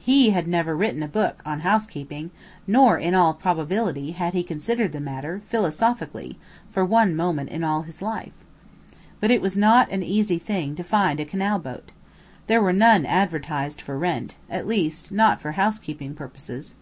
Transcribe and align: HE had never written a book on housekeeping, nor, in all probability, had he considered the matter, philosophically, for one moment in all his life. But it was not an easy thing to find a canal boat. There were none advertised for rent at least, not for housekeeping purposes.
HE 0.00 0.30
had 0.30 0.48
never 0.48 0.74
written 0.76 1.04
a 1.04 1.06
book 1.06 1.40
on 1.46 1.60
housekeeping, 1.60 2.32
nor, 2.66 2.98
in 2.98 3.14
all 3.14 3.32
probability, 3.32 4.10
had 4.10 4.34
he 4.34 4.42
considered 4.42 4.90
the 4.90 4.98
matter, 4.98 5.40
philosophically, 5.46 6.36
for 6.68 6.84
one 6.84 7.14
moment 7.14 7.50
in 7.50 7.62
all 7.62 7.82
his 7.82 8.02
life. 8.02 8.32
But 9.20 9.30
it 9.30 9.40
was 9.40 9.56
not 9.56 9.88
an 9.92 10.02
easy 10.02 10.40
thing 10.40 10.74
to 10.74 10.82
find 10.82 11.20
a 11.20 11.24
canal 11.24 11.60
boat. 11.60 11.92
There 12.48 12.60
were 12.60 12.72
none 12.72 13.06
advertised 13.06 13.80
for 13.80 13.96
rent 13.96 14.34
at 14.50 14.66
least, 14.66 15.12
not 15.12 15.40
for 15.40 15.52
housekeeping 15.52 16.12
purposes. 16.12 16.74